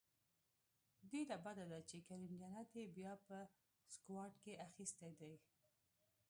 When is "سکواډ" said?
3.93-4.33